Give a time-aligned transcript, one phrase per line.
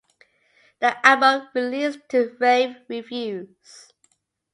[0.79, 3.93] The album released to rave reviews.